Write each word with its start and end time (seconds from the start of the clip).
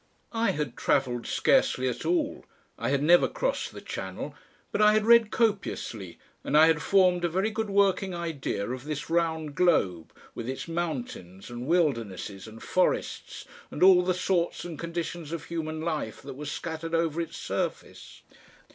I 0.33 0.49
had 0.49 0.75
travelled 0.75 1.27
scarcely 1.27 1.87
at 1.87 2.07
all, 2.07 2.43
I 2.75 2.89
had 2.89 3.03
never 3.03 3.27
crossed 3.27 3.71
the 3.71 3.81
Channel, 3.81 4.33
but 4.71 4.81
I 4.81 4.93
had 4.93 5.05
read 5.05 5.29
copiously 5.29 6.17
and 6.43 6.57
I 6.57 6.65
had 6.65 6.81
formed 6.81 7.23
a 7.23 7.29
very 7.29 7.51
good 7.51 7.69
working 7.69 8.15
idea 8.15 8.67
of 8.67 8.85
this 8.85 9.11
round 9.11 9.53
globe 9.53 10.11
with 10.33 10.49
its 10.49 10.67
mountains 10.67 11.51
and 11.51 11.67
wildernesses 11.67 12.47
and 12.47 12.63
forests 12.63 13.45
and 13.69 13.83
all 13.83 14.01
the 14.01 14.15
sorts 14.15 14.65
and 14.65 14.79
conditions 14.79 15.31
of 15.31 15.43
human 15.43 15.81
life 15.81 16.23
that 16.23 16.33
were 16.33 16.47
scattered 16.47 16.95
over 16.95 17.21
its 17.21 17.37
surface. 17.37 18.23